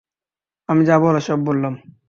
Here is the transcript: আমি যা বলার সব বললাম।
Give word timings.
আমি 0.69 0.81
যা 0.85 0.95
বলার 1.01 1.23
সব 1.27 1.39
বললাম। 1.47 1.73